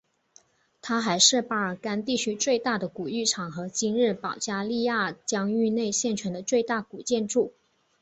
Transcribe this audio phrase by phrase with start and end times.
[0.81, 7.53] 它还是巴尔干地区最大的古浴场和今日保加利亚疆域内现存的最大古建筑。